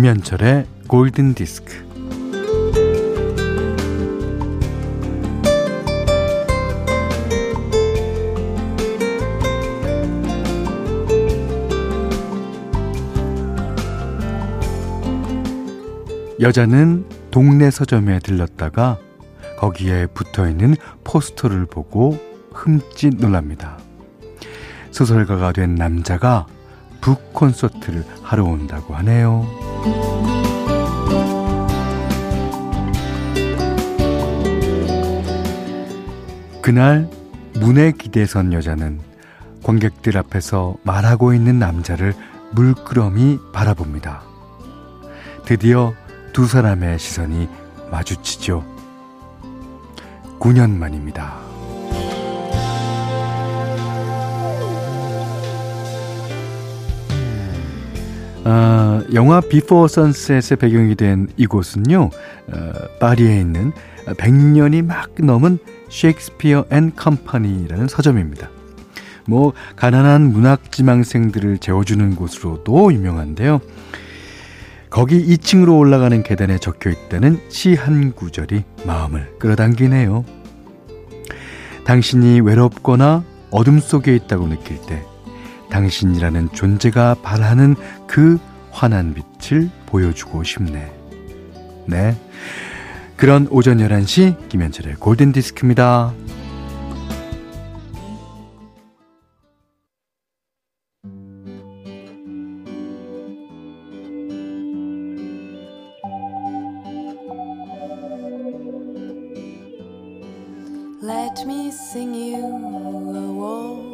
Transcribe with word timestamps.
김현철의 0.00 0.64
골든 0.88 1.34
디스크. 1.34 1.74
여자는 16.40 17.04
동네 17.30 17.70
서점에 17.70 18.20
들렀다가 18.20 18.96
거기에 19.58 20.06
붙어 20.06 20.48
있는 20.48 20.76
포스터를 21.04 21.66
보고 21.66 22.18
흠칫 22.54 23.16
놀랍니다. 23.16 23.76
소설가가 24.92 25.52
된 25.52 25.74
남자가 25.74 26.46
북 27.02 27.34
콘서트를 27.34 28.02
하러 28.22 28.44
온다고 28.44 28.94
하네요. 28.94 29.69
그날 36.62 37.10
문에 37.54 37.90
기대선 37.90 38.52
여자는 38.52 39.00
관객들 39.64 40.16
앞에서 40.16 40.76
말하고 40.84 41.34
있는 41.34 41.58
남자를 41.58 42.14
물끄러미 42.52 43.38
바라봅니다. 43.52 44.22
드디어 45.44 45.92
두 46.32 46.46
사람의 46.46 47.00
시선이 47.00 47.48
마주치죠. 47.90 48.64
9년 50.38 50.70
만입니다. 50.70 51.39
아, 58.44 59.02
영화 59.12 59.40
비포 59.40 59.86
선셋의 59.86 60.56
배경이 60.58 60.94
된 60.94 61.28
이곳은요, 61.36 62.10
어, 62.52 62.72
파리에 62.98 63.38
있는 63.38 63.72
100년이 64.06 64.84
막 64.84 65.10
넘은 65.18 65.58
셰익스피어 65.90 66.64
앤 66.70 66.92
컴퍼니라는 66.96 67.88
서점입니다. 67.88 68.48
뭐, 69.26 69.52
가난한 69.76 70.32
문학 70.32 70.72
지망생들을 70.72 71.58
재워주는 71.58 72.16
곳으로도 72.16 72.92
유명한데요. 72.92 73.60
거기 74.88 75.24
2층으로 75.36 75.78
올라가는 75.78 76.20
계단에 76.22 76.58
적혀 76.58 76.90
있다는 76.90 77.38
시 77.48 77.74
한 77.74 78.12
구절이 78.12 78.64
마음을 78.86 79.36
끌어당기네요. 79.38 80.24
당신이 81.84 82.40
외롭거나 82.40 83.22
어둠 83.50 83.78
속에 83.78 84.14
있다고 84.16 84.48
느낄 84.48 84.78
때 84.86 85.02
당신이라는 85.70 86.52
존재가 86.52 87.16
발하는 87.22 87.76
그 88.06 88.38
환한 88.70 89.14
빛을 89.14 89.70
보여주고 89.86 90.42
싶네. 90.42 90.92
네. 91.86 92.16
그런 93.16 93.46
오전 93.50 93.78
11시 93.78 94.48
김현철의 94.48 94.94
골든 94.94 95.32
디스크입니다. 95.32 96.14
Let 111.02 111.44
me 111.46 111.68
sing 111.68 112.14
you 112.14 112.44
a 113.16 113.32
waltz 113.38 113.89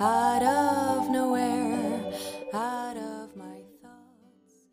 out 0.00 0.44
of 0.44 1.10
nowhere, 1.10 2.12
out 2.52 2.98
of 2.98 3.30
my 3.36 3.60
thoughts. 3.80 4.66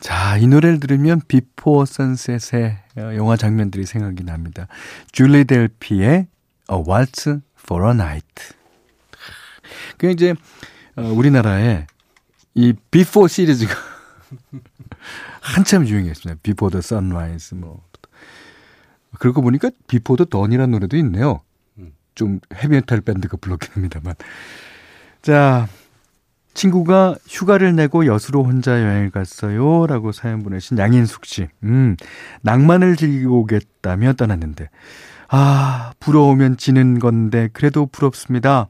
자, 0.00 0.36
이 0.38 0.46
노래를 0.46 0.80
들으면 0.80 1.20
비포 1.28 1.84
선셋의 1.84 2.78
영화 3.16 3.36
장면들이 3.36 3.86
생각이 3.86 4.24
납니다. 4.24 4.66
줄리 5.12 5.44
델피의 5.44 6.26
A 6.70 6.76
Waltz 6.88 7.40
for 7.58 7.86
a 7.86 7.92
Night. 7.94 8.54
그 9.98 10.10
이제 10.10 10.34
우리나라에 10.96 11.86
이 12.54 12.74
비포 12.90 13.28
시리즈가 13.28 13.74
한참 15.40 15.86
유행했습니다. 15.86 16.40
Before 16.42 16.70
the 16.70 16.80
Sunrise 16.80 17.54
뭐 17.54 17.82
그러고 19.18 19.42
보니까 19.42 19.70
Before 19.86 20.16
the 20.16 20.24
Dawn이라는 20.24 20.70
노래도 20.70 20.96
있네요. 20.98 21.40
좀 22.14 22.40
헤비메탈 22.54 23.00
밴드가 23.02 23.36
불렀긴 23.36 23.70
합니다만. 23.74 24.14
자, 25.22 25.68
친구가 26.54 27.16
휴가를 27.28 27.74
내고 27.74 28.06
여수로 28.06 28.44
혼자 28.44 28.82
여행을 28.82 29.10
갔어요. 29.10 29.86
라고 29.86 30.12
사연 30.12 30.42
보내신 30.42 30.78
양인숙 30.78 31.24
씨. 31.24 31.48
음, 31.62 31.96
낭만을 32.42 32.96
즐기고 32.96 33.40
오겠다며 33.40 34.14
떠났는데. 34.14 34.68
아, 35.28 35.92
부러우면 35.98 36.58
지는 36.58 36.98
건데, 36.98 37.48
그래도 37.52 37.86
부럽습니다. 37.86 38.68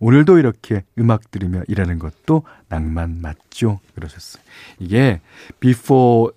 오늘도 0.00 0.38
이렇게 0.38 0.84
음악 0.98 1.30
들으며 1.30 1.62
일하는 1.66 1.98
것도 1.98 2.42
낭만 2.68 3.20
맞죠? 3.22 3.80
그러셨어요. 3.94 4.42
이게 4.78 5.20
비포 5.60 6.30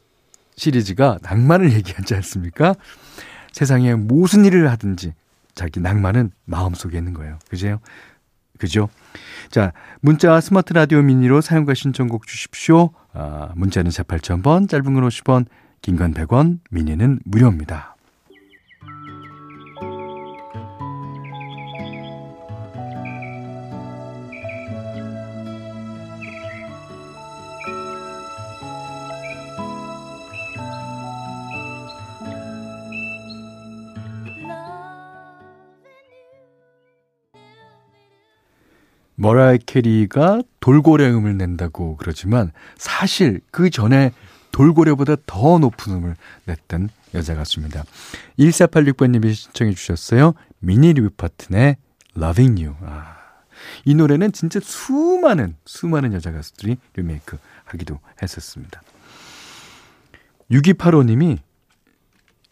시리즈가 0.55 1.19
낭만을 1.21 1.73
얘기하지 1.73 2.15
않습니까? 2.15 2.75
세상에 3.51 3.93
무슨 3.95 4.45
일을 4.45 4.71
하든지 4.71 5.13
자기 5.57 5.81
낭만은 5.81 6.31
마음속에 6.45 6.97
있는 6.97 7.13
거예요. 7.13 7.37
그죠? 7.49 7.79
그죠? 8.57 8.87
자, 9.51 9.73
문자 9.99 10.39
스마트 10.39 10.71
라디오 10.71 11.01
미니로 11.01 11.41
사연과 11.41 11.73
신청곡 11.73 12.25
주십시오. 12.25 12.91
아, 13.13 13.49
문자는 13.55 13.91
4 13.91 14.03
8000번, 14.03 14.69
짧은 14.69 14.93
건 14.93 15.03
50원, 15.03 15.45
긴 15.81 15.97
건 15.97 16.13
100원, 16.13 16.59
미니는 16.71 17.19
무료입니다. 17.25 17.96
머라이 39.17 39.57
캐리가 39.57 40.43
돌고래 40.59 41.09
음을 41.09 41.37
낸다고 41.37 41.97
그러지만 41.97 42.51
사실 42.77 43.41
그 43.51 43.69
전에 43.69 44.11
돌고래보다 44.51 45.15
더 45.25 45.59
높은 45.59 45.93
음을 45.93 46.15
냈던 46.45 46.89
여자 47.13 47.35
가수입니다. 47.35 47.83
1486번님이 48.39 49.33
신청해 49.33 49.73
주셨어요. 49.73 50.33
미니 50.59 50.93
리브파튼의 50.93 51.77
Loving 52.15 52.63
You. 52.63 52.77
아, 52.83 53.17
이 53.85 53.95
노래는 53.95 54.31
진짜 54.31 54.59
수많은 54.61 55.55
수많은 55.65 56.13
여자 56.13 56.31
가수들이 56.31 56.77
리메이크 56.95 57.37
하기도 57.65 57.99
했었습니다. 58.21 58.81
6285님이 60.51 61.39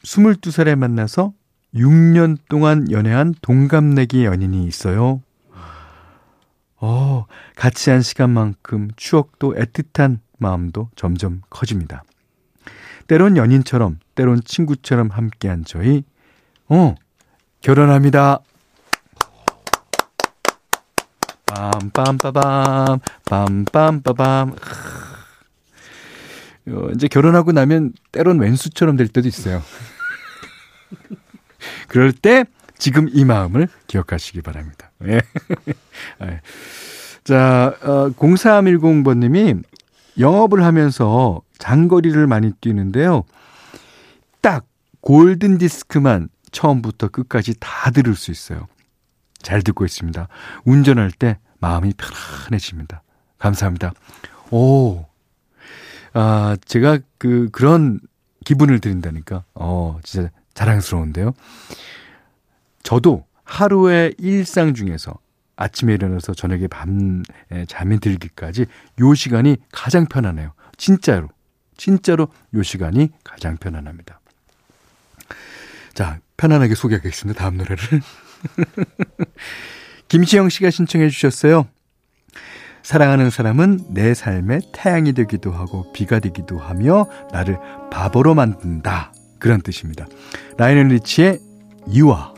22살에 0.04 0.75
만나서 0.75 1.34
6년 1.75 2.38
동안 2.50 2.90
연애한 2.92 3.36
동갑내기 3.42 4.25
연인이 4.25 4.66
있어요. 4.66 5.22
어, 6.77 7.25
같이 7.56 7.89
한 7.89 8.01
시간만큼 8.01 8.89
추억도 8.95 9.56
애틋한 9.56 10.19
마음도 10.38 10.89
점점 10.95 11.42
커집니다. 11.50 12.04
때론 13.07 13.38
연인처럼, 13.38 14.00
때론 14.16 14.42
친구처럼 14.44 15.10
함께한 15.10 15.63
저희, 15.66 16.04
어, 16.68 16.95
결혼합니다. 17.62 18.39
빰빰빠밤, 21.45 23.00
빰빰빠밤. 23.25 24.56
어, 26.68 26.89
이제 26.95 27.07
결혼하고 27.07 27.51
나면 27.51 27.94
때론 28.12 28.39
왼수처럼 28.39 28.98
될 28.98 29.07
때도 29.07 29.27
있어요. 29.27 29.62
그럴 31.88 32.12
때 32.12 32.45
지금 32.86 33.10
이 33.12 33.26
마음을 33.26 33.68
기억하시기 33.88 34.44
바랍니다. 34.44 34.92
예. 35.08 35.20
예. 36.22 36.42
자, 37.24 37.76
어, 37.82 38.12
0310번님이 38.12 39.64
영업을 40.20 40.64
하면서 40.64 41.42
장거리를 41.58 42.28
많이 42.28 42.52
뛰는데요. 42.62 43.24
딱 44.40 44.68
골든 45.02 45.58
디스크만 45.58 46.30
처음부터 46.52 47.08
끝까지 47.08 47.56
다 47.60 47.90
들을 47.90 48.14
수 48.14 48.30
있어요. 48.30 48.68
잘 49.42 49.64
듣고 49.64 49.84
있습니다. 49.84 50.28
운전할 50.66 51.10
때 51.10 51.40
마음이 51.58 51.92
편안해집니다. 51.98 53.02
감사합니다. 53.40 53.94
오, 54.52 55.08
아, 56.14 56.56
제가 56.64 57.00
그, 57.18 57.50
그런 57.52 58.00
기분을 58.44 58.80
드린다니까. 58.80 59.44
어, 59.56 60.00
진짜 60.04 60.30
자랑스러운데요. 60.54 61.34
저도 62.86 63.26
하루의 63.44 64.14
일상 64.20 64.76
중에서 64.76 65.18
아침에 65.58 65.96
일어나서 65.96 66.34
저녁에 66.34 66.68
밤에 66.68 67.66
잠이 67.68 68.00
들기까지 68.00 68.68
요 69.02 69.14
시간이 69.14 69.58
가장 69.72 70.06
편안해요. 70.06 70.54
진짜로. 70.78 71.30
진짜로 71.78 72.28
요 72.54 72.64
시간이 72.64 73.10
가장 73.24 73.58
편안합니다. 73.58 74.22
자, 75.94 76.20
편안하게 76.38 76.76
소개하겠습니다. 76.76 77.40
다음 77.40 77.58
노래를. 77.58 77.78
김시영 80.08 80.50
씨가 80.50 80.70
신청해 80.70 81.10
주셨어요. 81.10 81.68
사랑하는 82.84 83.32
사람은 83.32 83.94
내 83.96 84.14
삶의 84.14 84.62
태양이 84.74 85.14
되기도 85.14 85.52
하고 85.52 85.92
비가 85.92 86.20
되기도 86.20 86.60
하며 86.60 87.10
나를 87.32 87.58
바보로 87.90 88.36
만든다. 88.36 89.12
그런 89.40 89.62
뜻입니다. 89.62 90.06
라이언 90.58 90.90
리치의 90.90 91.40
유아. 91.92 92.35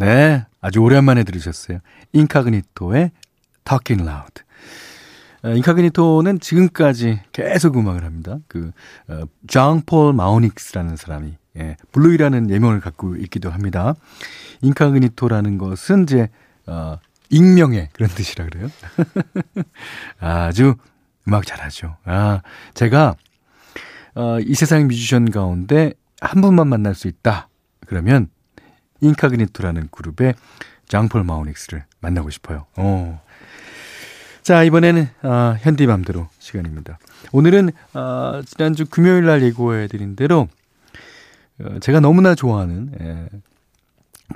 네, 0.00 0.46
아주 0.60 0.78
오랜만에 0.78 1.24
들으셨어요. 1.24 1.80
Incognito의 2.12 3.10
Talking 3.64 4.08
Loud. 4.08 4.42
어, 5.48 5.54
Incognito는 5.54 6.40
지금까지 6.40 7.20
계속 7.32 7.78
음악을 7.78 8.04
합니다. 8.04 8.38
그, 8.48 8.70
어, 9.08 9.22
장폴 9.46 10.12
마오닉이라는 10.12 10.96
사람이, 10.96 11.36
예, 11.56 11.76
Bluey라는 11.92 12.50
예명을 12.50 12.80
갖고 12.80 13.16
있기도 13.16 13.50
합니다. 13.50 13.94
Incognito라는 14.60 15.56
것은 15.56 16.02
이제, 16.02 16.28
어, 16.66 16.98
익명의 17.30 17.88
그런 17.94 18.10
뜻이라 18.10 18.44
그래요. 18.44 18.68
아주 20.20 20.74
음악 21.26 21.46
잘하죠. 21.46 21.96
아, 22.04 22.42
제가, 22.74 23.16
어, 24.16 24.38
이 24.40 24.54
세상 24.54 24.86
뮤지션 24.86 25.30
가운데 25.30 25.94
한 26.20 26.42
분만 26.42 26.68
만날 26.68 26.94
수 26.94 27.08
있다. 27.08 27.48
그러면 27.86 28.28
인카그니토라는 29.00 29.88
그룹의 29.92 30.34
장폴 30.88 31.24
마오닉스를 31.24 31.84
만나고 32.00 32.28
싶어요. 32.28 32.66
어. 32.76 33.22
자, 34.48 34.62
이번에는 34.62 35.06
아, 35.20 35.58
현디맘대로 35.60 36.26
시간입니다. 36.38 36.98
오늘은 37.32 37.70
아, 37.92 38.40
지난주 38.46 38.86
금요일 38.86 39.26
날 39.26 39.42
예고해 39.42 39.88
드린 39.88 40.16
대로 40.16 40.48
어, 41.60 41.78
제가 41.80 42.00
너무나 42.00 42.34
좋아하는 42.34 42.90
예, 42.98 43.28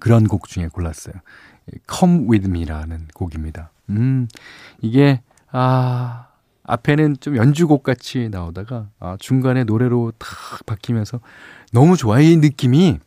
그런 0.01 0.29
곡 0.29 0.49
중에 0.49 0.69
골랐어요. 0.69 1.15
Come 1.91 2.27
With 2.29 2.47
Me라는 2.47 3.09
곡입니다. 3.15 3.71
음, 3.89 4.29
이게 4.83 5.23
아 5.51 6.27
앞에는 6.65 7.17
좀 7.21 7.39
연주곡 7.39 7.83
같이 7.83 8.29
나오다가 8.29 8.91
아, 9.01 9.17
중간에 9.19 9.65
노래로 9.65 10.13
탁 10.19 10.29
바뀌면서 10.67 11.21
너무 11.73 11.97
좋아. 11.97 12.21
이 12.21 12.37
느낌이 12.37 12.99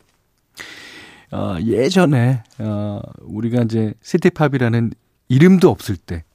어, 1.33 1.55
예전에 1.61 2.41
어, 2.57 2.99
우리가 3.21 3.61
이제 3.61 3.93
시티팝이라는 4.01 4.91
이름도 5.29 5.69
없을 5.69 5.97
때 5.97 6.23
어, 6.23 6.34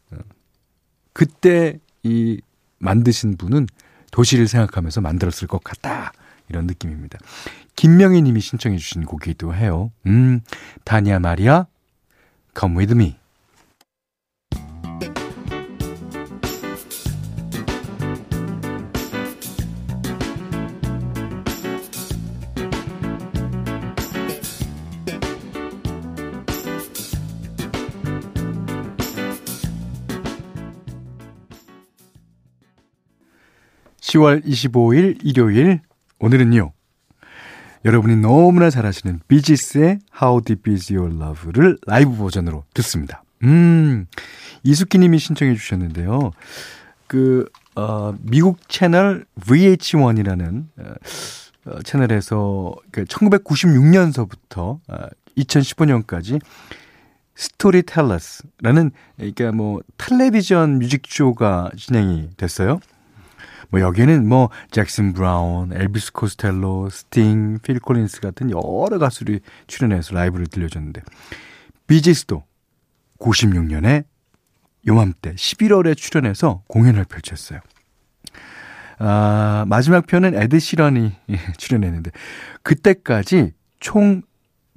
그때 1.13 1.79
이 2.03 2.41
만드신 2.79 3.37
분은 3.37 3.67
도시를 4.11 4.49
생각하면서 4.49 5.01
만들었을 5.01 5.49
것 5.49 5.63
같다. 5.63 6.13
이런 6.49 6.67
느낌입니다. 6.67 7.19
김명희 7.77 8.23
님이 8.23 8.41
신청해 8.41 8.77
주신 8.77 9.05
곡이기도 9.05 9.55
해요. 9.55 9.93
음, 10.07 10.41
다니아 10.85 11.21
마리아, 11.21 11.67
Come 12.59 12.77
With 12.77 12.95
Me. 12.95 13.20
10월 34.11 34.45
25일 34.45 35.19
일요일 35.23 35.81
오늘은요. 36.19 36.73
여러분이 37.85 38.17
너무나 38.17 38.69
잘 38.69 38.85
아시는 38.85 39.21
Bee 39.29 39.53
Gees의 39.53 40.01
How 40.21 40.43
Deep 40.43 40.71
Is 40.71 40.93
Your 40.93 41.15
Love를 41.15 41.79
라이브 41.87 42.17
버전으로 42.17 42.65
듣습니다. 42.75 43.23
음, 43.45 44.07
이수기 44.65 44.99
님이 44.99 45.19
신청해 45.19 45.55
주셨는데요. 45.55 46.33
그, 47.07 47.49
어, 47.77 48.15
미국 48.21 48.69
채널 48.69 49.25
VH1이라는 49.41 50.67
어, 50.79 50.95
어, 51.67 51.83
채널에서 51.83 52.75
그 52.91 53.05
1996년서부터 53.05 54.81
어, 54.89 55.07
2015년까지 55.39 56.41
Storytellers라는 57.37 58.91
그러니까 59.17 59.53
뭐 59.53 59.81
텔레비전 59.97 60.79
뮤직쇼가 60.81 61.71
진행이 61.77 62.31
됐어요. 62.37 62.81
뭐 63.71 63.81
여기에는 63.81 64.29
뭐 64.29 64.51
잭슨 64.71 65.13
브라운, 65.13 65.73
엘비스 65.73 66.13
코스텔로, 66.13 66.91
스팅, 66.91 67.59
필 67.63 67.79
콜린스 67.79 68.21
같은 68.21 68.51
여러 68.51 68.99
가수들이 68.99 69.41
출연해서 69.67 70.15
라이브를 70.15 70.47
들려줬는데 70.47 71.03
Bee 71.87 72.06
Gees도 72.06 72.45
96년에 73.19 74.05
요맘때 74.87 75.35
11월에 75.35 75.97
출연해서 75.97 76.63
공연을 76.67 77.05
펼쳤어요. 77.05 77.61
아, 78.99 79.65
마지막 79.67 80.07
편은 80.07 80.35
에드 80.35 80.59
시런이 80.59 81.13
출연했는데 81.57 82.11
그때까지 82.63 83.53
총 83.79 84.23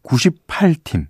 98팀 0.03 1.07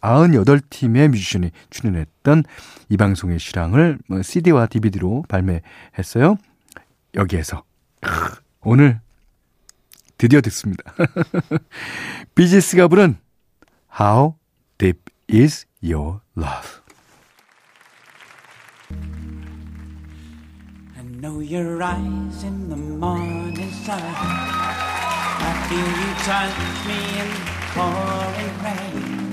98팀의 0.00 1.08
뮤지션이 1.08 1.50
출연했던 1.70 2.44
이 2.88 2.96
방송의 2.96 3.38
실황을 3.38 3.98
CD와 4.22 4.60
뭐 4.60 4.66
DVD로 4.70 5.24
발매했어요. 5.28 6.36
여기에서 7.16 7.64
오늘 8.60 9.00
드디어 10.18 10.40
듣습니다. 10.42 10.94
비지스가 12.34 12.88
부른 12.88 13.18
How 13.98 14.34
Deep 14.78 15.00
Is 15.30 15.66
Your 15.82 16.20
Love? 16.36 16.82
I 20.96 21.02
know 21.02 21.40
your 21.40 21.82
eyes 21.82 22.44
in 22.44 22.68
the 22.68 22.76
morning 22.76 23.72
sun. 23.84 24.00
I 25.38 25.52
feel 25.68 25.88
you 25.88 26.14
touch 26.24 26.54
me 26.86 26.98
in 27.20 27.28
the 27.32 27.40
pouring 27.74 28.56
rain. 28.62 29.26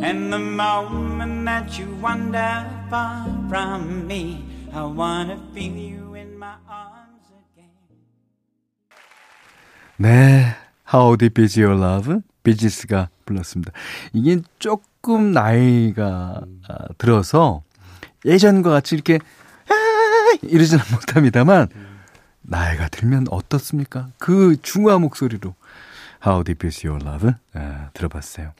And 0.00 0.32
the 0.32 0.38
moment 0.38 1.44
that 1.46 1.78
you 1.78 1.86
wander 2.00 2.68
far 2.90 3.26
from 3.48 4.06
me, 4.06 4.44
I 4.72 4.82
wanna 4.84 5.38
feel 5.54 5.72
you. 5.72 6.03
네. 9.96 10.54
How 10.92 11.16
Deep 11.16 11.40
Is 11.40 11.58
Your 11.58 11.80
Love? 11.80 12.20
비지스가 12.42 13.08
불렀습니다. 13.24 13.72
이게 14.12 14.40
조금 14.58 15.32
나이가 15.32 16.42
아, 16.68 16.86
들어서 16.98 17.62
예전과 18.24 18.70
같이 18.70 18.94
이렇게 18.94 19.18
아, 19.68 20.38
이러지는 20.42 20.84
못합니다만 20.92 21.68
나이가 22.42 22.88
들면 22.88 23.26
어떻습니까? 23.30 24.08
그 24.18 24.56
중화 24.60 24.98
목소리로 24.98 25.54
How 26.26 26.44
Deep 26.44 26.66
Is 26.66 26.86
Your 26.86 27.04
Love 27.04 27.32
아, 27.54 27.88
들어봤어요. 27.94 28.52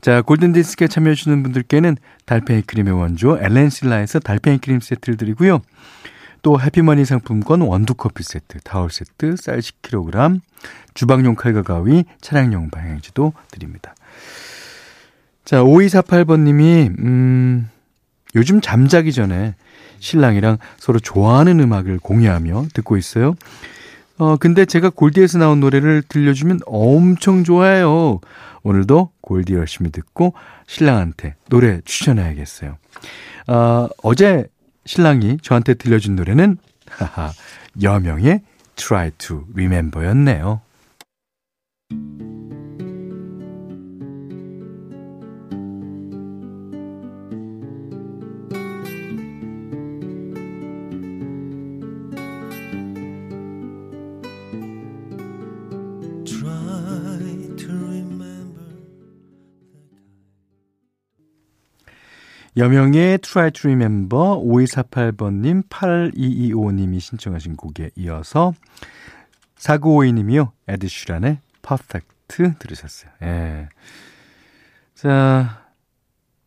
자, 0.00 0.22
골든디스크에 0.22 0.88
참여해주시는 0.88 1.42
분들께는 1.42 1.96
달팽이 2.24 2.62
크림의 2.62 2.92
원조 2.94 3.38
엘렌실라에서 3.38 4.20
달팽이 4.20 4.58
크림 4.58 4.80
세트를 4.80 5.16
드리고요. 5.16 5.60
또 6.42 6.60
해피머니 6.60 7.04
상품권 7.04 7.60
원두커피 7.60 8.22
세트, 8.22 8.60
타월 8.64 8.90
세트, 8.90 9.36
쌀 9.36 9.60
10kg, 9.60 10.40
주방용 10.94 11.36
칼과 11.36 11.62
가위, 11.62 12.04
차량용 12.20 12.70
방향지도 12.70 13.32
드립니다. 13.50 13.94
자, 15.44 15.62
5248번님이, 15.62 16.98
음, 16.98 17.70
요즘 18.34 18.60
잠자기 18.60 19.12
전에 19.12 19.54
신랑이랑 20.00 20.58
서로 20.78 20.98
좋아하는 20.98 21.60
음악을 21.60 21.98
공유하며 22.00 22.66
듣고 22.74 22.96
있어요. 22.96 23.34
어, 24.18 24.36
근데 24.36 24.64
제가 24.64 24.90
골디에서 24.90 25.38
나온 25.38 25.60
노래를 25.60 26.02
들려주면 26.02 26.60
엄청 26.66 27.44
좋아해요. 27.44 28.20
오늘도 28.62 29.10
골디 29.20 29.54
열심히 29.54 29.90
듣고 29.90 30.34
신랑한테 30.66 31.34
노래 31.48 31.80
추천해야겠어요. 31.84 32.76
어, 33.48 33.88
어제 34.02 34.46
신랑이 34.84 35.38
저한테 35.42 35.74
들려준 35.74 36.16
노래는 36.16 36.58
하하 36.88 37.32
여명의 37.80 38.42
Try 38.76 39.10
to 39.18 39.44
Remember였네요. 39.54 40.60
여명의 62.56 63.18
Try 63.18 63.50
to 63.52 63.70
Remember 63.70 64.36
5248번님 64.36 65.68
8225님이 65.68 67.00
신청하신 67.00 67.56
곡에 67.56 67.90
이어서 67.96 68.52
4952님이요. 69.56 70.50
에드슈란의 70.68 71.38
Perfect 71.62 72.08
들으셨어요. 72.58 73.10
예. 73.22 73.68
자, 74.94 75.62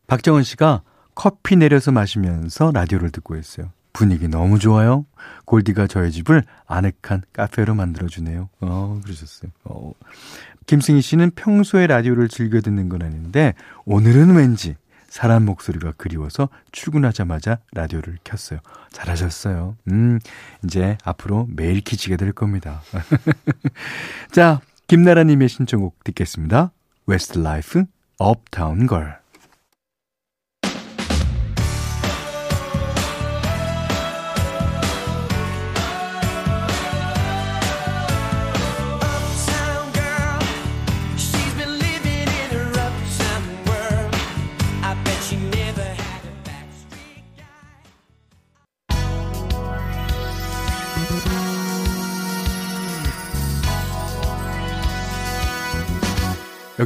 박정은 0.06 0.44
씨가 0.44 0.82
커피 1.14 1.56
내려서 1.56 1.90
마시면서 1.90 2.70
라디오를 2.72 3.10
듣고 3.10 3.36
있어요. 3.36 3.72
분위기 3.92 4.28
너무 4.28 4.58
좋아요. 4.58 5.06
골디가 5.44 5.86
저의 5.86 6.12
집을 6.12 6.44
아늑한 6.66 7.22
카페로 7.32 7.74
만들어주네요. 7.74 8.50
어, 8.60 9.00
그러셨어요. 9.02 9.50
어. 9.64 9.92
김승희 10.66 11.00
씨는 11.00 11.30
평소에 11.30 11.86
라디오를 11.86 12.28
즐겨 12.28 12.60
듣는 12.60 12.88
건 12.88 13.02
아닌데, 13.02 13.54
오늘은 13.86 14.36
왠지 14.36 14.76
사람 15.16 15.46
목소리가 15.46 15.94
그리워서 15.96 16.50
출근하자마자 16.72 17.60
라디오를 17.72 18.18
켰어요. 18.22 18.58
잘하셨어요. 18.92 19.74
음, 19.88 20.20
이제 20.62 20.98
앞으로 21.04 21.48
매일 21.48 21.80
켜시게 21.80 22.18
될 22.18 22.32
겁니다. 22.32 22.82
자, 24.30 24.60
김나라님의 24.88 25.48
신청곡 25.48 26.04
듣겠습니다. 26.04 26.70
Westlife, 27.06 27.86
Uptown 28.18 28.86
Girl. 28.86 29.18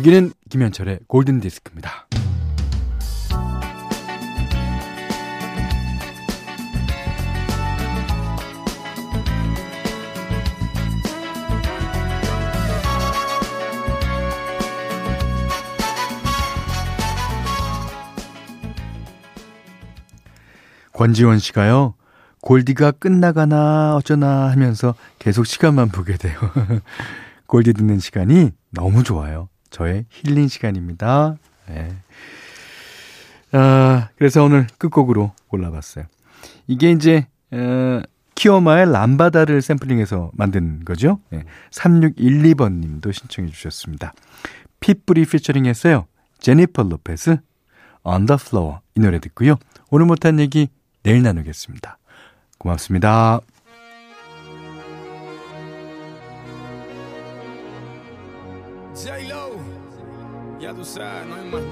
여기는 0.00 0.32
김현철의 0.48 1.00
골든 1.08 1.40
디스크입니다. 1.40 2.06
권지원 20.94 21.38
씨가요. 21.38 21.92
골디가 22.40 22.90
끝나가나 22.90 23.96
어쩌나 23.96 24.50
하면서 24.50 24.94
계속 25.18 25.44
시간만 25.44 25.90
보게 25.90 26.16
돼요. 26.16 26.40
골디 27.46 27.74
듣는 27.74 27.98
시간이 27.98 28.52
너무 28.70 29.04
좋아요. 29.04 29.50
저의 29.70 30.04
힐링 30.10 30.48
시간입니다. 30.48 31.36
네. 31.68 31.96
아, 33.52 34.08
그래서 34.16 34.44
오늘 34.44 34.66
끝곡으로 34.78 35.32
골라봤어요. 35.48 36.04
이게 36.66 36.90
이제, 36.90 37.26
어, 37.52 38.02
키오마의 38.34 38.90
람바다를 38.92 39.60
샘플링해서 39.60 40.30
만든 40.34 40.84
거죠. 40.84 41.20
네. 41.30 41.44
3612번 41.70 42.80
님도 42.80 43.12
신청해 43.12 43.50
주셨습니다. 43.50 44.12
핏불이 44.80 45.26
피처링 45.26 45.66
했어요. 45.66 46.06
제니퍼 46.38 46.84
로페스, 46.84 47.38
Floor. 48.04 48.78
이 48.96 49.00
노래 49.00 49.18
듣고요. 49.18 49.56
오늘 49.90 50.06
못한 50.06 50.40
얘기 50.40 50.68
내일 51.02 51.22
나누겠습니다. 51.22 51.98
고맙습니다. 52.58 53.40
Não 61.28 61.36
é 61.36 61.42
mais 61.42 61.69